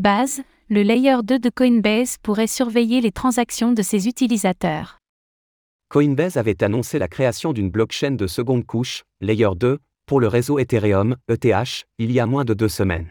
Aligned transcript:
Base, 0.00 0.42
le 0.68 0.82
layer 0.82 1.24
2 1.24 1.40
de 1.40 1.50
Coinbase 1.50 2.18
pourrait 2.22 2.46
surveiller 2.46 3.00
les 3.00 3.10
transactions 3.10 3.72
de 3.72 3.82
ses 3.82 4.06
utilisateurs. 4.06 5.00
Coinbase 5.88 6.36
avait 6.36 6.62
annoncé 6.62 7.00
la 7.00 7.08
création 7.08 7.52
d'une 7.52 7.68
blockchain 7.68 8.12
de 8.12 8.28
seconde 8.28 8.64
couche, 8.64 9.02
Layer 9.20 9.48
2, 9.56 9.80
pour 10.06 10.20
le 10.20 10.28
réseau 10.28 10.60
Ethereum, 10.60 11.16
ETH, 11.28 11.84
il 11.98 12.12
y 12.12 12.20
a 12.20 12.26
moins 12.26 12.44
de 12.44 12.54
deux 12.54 12.68
semaines. 12.68 13.10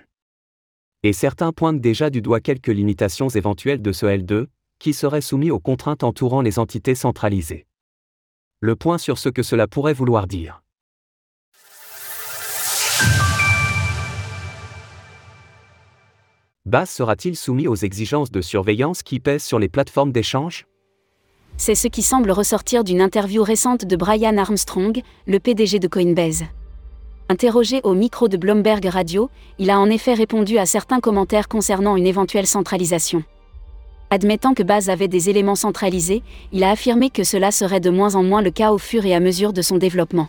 Et 1.04 1.12
certains 1.12 1.52
pointent 1.52 1.82
déjà 1.82 2.10
du 2.10 2.22
doigt 2.22 2.40
quelques 2.40 2.68
limitations 2.68 3.28
éventuelles 3.28 3.82
de 3.82 3.92
ce 3.92 4.06
L2, 4.06 4.46
qui 4.80 4.94
serait 4.94 5.20
soumis 5.20 5.52
aux 5.52 5.60
contraintes 5.60 6.06
entourant 6.06 6.42
les 6.42 6.58
entités 6.58 6.96
centralisées. 6.96 7.66
Le 8.62 8.78
point 8.78 8.98
sur 8.98 9.18
ce 9.18 9.28
que 9.28 9.44
cela 9.44 9.68
pourrait 9.68 9.94
vouloir 9.94 10.26
dire. 10.26 10.64
Base 16.68 16.90
sera-t-il 16.90 17.38
soumis 17.38 17.70
aux 17.70 17.78
exigences 17.78 18.30
de 18.30 18.42
surveillance 18.42 19.02
qui 19.02 19.22
pèsent 19.22 19.46
sur 19.46 19.58
les 19.58 19.70
plateformes 19.70 20.12
d'échange? 20.12 20.68
C'est 21.56 21.76
ce 21.76 21.88
qui 21.88 22.02
semble 22.02 22.30
ressortir 22.30 22.84
d'une 22.84 23.00
interview 23.00 23.42
récente 23.42 23.86
de 23.86 23.96
Brian 23.96 24.38
Armstrong, 24.38 25.02
le 25.28 25.40
PDG 25.40 25.80
de 25.80 25.88
Coinbase. 25.88 26.44
Interrogé 27.30 27.80
au 27.86 27.94
micro 27.94 28.28
de 28.28 28.36
Bloomberg 28.36 28.86
Radio, 28.86 29.30
il 29.60 29.70
a 29.70 29.80
en 29.80 29.90
effet 29.90 30.14
répondu 30.14 30.58
à 30.58 30.66
certains 30.66 31.00
commentaires 31.00 31.48
concernant 31.48 31.96
une 31.96 32.06
éventuelle 32.06 32.48
centralisation. 32.48 33.24
Admettant 34.10 34.54
que 34.54 34.64
Base 34.64 34.90
avait 34.90 35.08
des 35.08 35.30
éléments 35.30 35.56
centralisés, 35.56 36.22
il 36.52 36.66
a 36.66 36.72
affirmé 36.72 37.10
que 37.10 37.24
cela 37.24 37.52
serait 37.52 37.80
de 37.80 37.90
moins 37.90 38.16
en 38.16 38.24
moins 38.24 38.42
le 38.42 38.52
cas 38.52 38.74
au 38.74 38.78
fur 38.78 39.06
et 39.06 39.16
à 39.16 39.22
mesure 39.22 39.54
de 39.54 39.62
son 39.62 39.78
développement. 39.78 40.28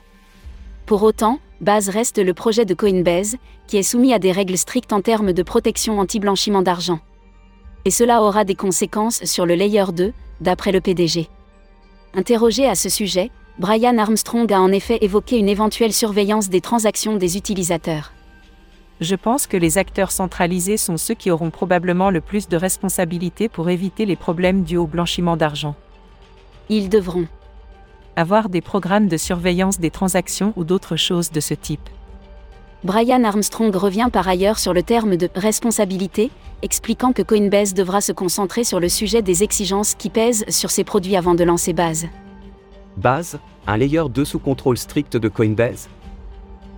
Pour 0.87 1.02
autant, 1.02 1.41
Base 1.61 1.89
reste 1.89 2.19
le 2.19 2.35
projet 2.35 2.65
de 2.65 2.75
Coinbase, 2.75 3.37
qui 3.66 3.79
est 3.79 3.83
soumis 3.83 4.12
à 4.12 4.19
des 4.19 4.30
règles 4.30 4.57
strictes 4.57 4.93
en 4.93 5.01
termes 5.01 5.33
de 5.33 5.43
protection 5.43 5.99
anti-blanchiment 5.99 6.62
d'argent. 6.62 7.01
Et 7.85 7.91
cela 7.91 8.23
aura 8.23 8.45
des 8.45 8.55
conséquences 8.55 9.25
sur 9.25 9.45
le 9.45 9.55
Layer 9.55 9.87
2, 9.93 10.13
d'après 10.41 10.71
le 10.71 10.80
PDG. 10.80 11.29
Interrogé 12.15 12.66
à 12.66 12.74
ce 12.74 12.88
sujet, 12.88 13.30
Brian 13.59 13.99
Armstrong 13.99 14.52
a 14.52 14.60
en 14.60 14.71
effet 14.71 14.99
évoqué 15.01 15.37
une 15.37 15.49
éventuelle 15.49 15.93
surveillance 15.93 16.49
des 16.49 16.60
transactions 16.60 17.16
des 17.16 17.37
utilisateurs. 17.37 18.13
Je 19.01 19.16
pense 19.16 19.49
que 19.49 19.57
les 19.57 19.79
acteurs 19.79 20.13
centralisés 20.13 20.77
sont 20.77 20.97
ceux 20.97 21.15
qui 21.15 21.30
auront 21.30 21.51
probablement 21.51 22.10
le 22.10 22.21
plus 22.21 22.49
de 22.49 22.57
responsabilités 22.57 23.49
pour 23.49 23.69
éviter 23.69 24.07
les 24.07 24.16
problèmes 24.16 24.63
dus 24.63 24.77
au 24.77 24.87
blanchiment 24.87 25.37
d'argent. 25.37 25.75
Ils 26.69 26.88
devront 26.88 27.27
avoir 28.19 28.49
des 28.49 28.61
programmes 28.61 29.07
de 29.07 29.16
surveillance 29.16 29.79
des 29.79 29.91
transactions 29.91 30.52
ou 30.57 30.65
d'autres 30.65 30.97
choses 30.97 31.30
de 31.30 31.38
ce 31.38 31.55
type. 31.55 31.88
Brian 32.83 33.23
Armstrong 33.23 33.75
revient 33.75 34.09
par 34.13 34.27
ailleurs 34.27 34.59
sur 34.59 34.75
le 34.75 34.83
terme 34.83 35.16
de 35.16 35.29
responsabilité, 35.37 36.30
expliquant 36.63 37.13
que 37.13 37.23
Coinbase 37.23 37.75
devra 37.75 38.01
se 38.01 38.10
concentrer 38.10 38.65
sur 38.65 38.80
le 38.80 38.88
sujet 38.88 39.23
des 39.23 39.45
exigences 39.45 39.95
qui 39.95 40.10
pèsent 40.10 40.45
sur 40.49 40.71
ses 40.71 40.83
produits 40.83 41.15
avant 41.15 41.37
de 41.37 41.45
lancer 41.45 41.73
Base. 41.73 42.07
Base, 42.97 43.38
un 43.69 43.77
layer 43.77 44.02
2 44.13 44.25
sous 44.25 44.41
contrôle 44.41 44.79
strict 44.79 45.16
de 45.16 45.29
Coinbase 45.29 45.88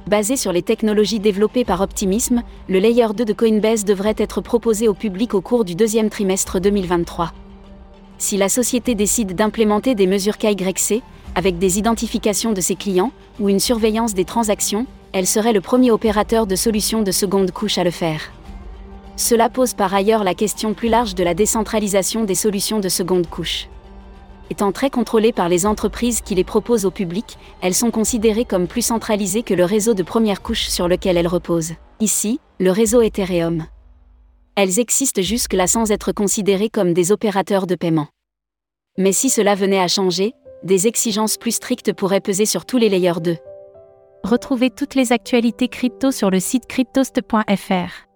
Basé 0.07 0.37
sur 0.37 0.53
les 0.53 0.63
technologies 0.63 1.21
développées 1.21 1.65
par 1.65 1.81
Optimism, 1.81 2.43
le 2.69 2.79
Layer 2.79 3.09
2 3.15 3.25
de 3.25 3.33
Coinbase 3.33 3.85
devrait 3.85 4.15
être 4.19 4.43
proposé 4.43 4.89
au 4.89 4.95
public 4.95 5.33
au 5.35 5.41
cours 5.41 5.65
du 5.65 5.75
deuxième 5.75 6.11
trimestre 6.11 6.61
2023. 6.61 7.33
Si 8.19 8.37
la 8.37 8.51
société 8.51 8.95
décide 8.95 9.35
d'implémenter 9.35 9.95
des 9.95 10.07
mesures 10.07 10.37
KYC, 10.37 11.03
avec 11.35 11.59
des 11.59 11.79
identifications 11.79 12.53
de 12.53 12.61
ses 12.61 12.75
clients, 12.75 13.13
ou 13.39 13.49
une 13.49 13.61
surveillance 13.61 14.15
des 14.15 14.25
transactions, 14.25 14.87
elle 15.13 15.27
serait 15.27 15.53
le 15.53 15.61
premier 15.61 15.91
opérateur 15.91 16.47
de 16.47 16.57
solutions 16.57 17.03
de 17.03 17.11
seconde 17.11 17.51
couche 17.51 17.79
à 17.79 17.85
le 17.85 17.91
faire. 17.91 18.33
Cela 19.17 19.49
pose 19.51 19.75
par 19.75 19.93
ailleurs 19.93 20.25
la 20.25 20.35
question 20.35 20.73
plus 20.73 20.89
large 20.89 21.15
de 21.15 21.23
la 21.23 21.35
décentralisation 21.35 22.25
des 22.25 22.35
solutions 22.35 22.81
de 22.81 22.89
seconde 22.89 23.29
couche. 23.29 23.69
Étant 24.51 24.73
très 24.73 24.91
contrôlées 24.91 25.33
par 25.33 25.49
les 25.49 25.67
entreprises 25.67 26.23
qui 26.23 26.35
les 26.35 26.43
proposent 26.43 26.85
au 26.85 26.91
public, 26.91 27.39
elles 27.61 27.75
sont 27.75 27.91
considérées 27.91 28.45
comme 28.45 28.67
plus 28.67 28.83
centralisées 28.83 29.43
que 29.43 29.55
le 29.55 29.65
réseau 29.65 29.95
de 29.95 30.03
première 30.03 30.43
couche 30.43 30.69
sur 30.69 30.89
lequel 30.89 31.17
elles 31.17 31.29
reposent. 31.29 31.75
Ici, 32.01 32.41
le 32.59 32.71
réseau 32.71 33.01
Ethereum. 33.03 33.67
Elles 34.57 34.81
existent 34.81 35.23
jusque-là 35.23 35.67
sans 35.67 35.93
être 35.93 36.13
considérées 36.13 36.71
comme 36.71 36.93
des 36.93 37.13
opérateurs 37.13 37.67
de 37.67 37.77
paiement. 37.77 38.09
Mais 38.99 39.13
si 39.13 39.31
cela 39.31 39.55
venait 39.55 39.79
à 39.79 39.87
changer, 39.87 40.35
des 40.63 40.87
exigences 40.87 41.37
plus 41.37 41.53
strictes 41.53 41.93
pourraient 41.93 42.21
peser 42.21 42.47
sur 42.47 42.67
tous 42.67 42.79
les 42.79 42.89
layers 42.89 43.21
2. 43.21 43.37
Retrouvez 44.25 44.71
toutes 44.71 44.95
les 44.95 45.13
actualités 45.13 45.69
crypto 45.69 46.11
sur 46.11 46.31
le 46.31 46.41
site 46.41 46.67
cryptost.fr. 46.67 48.10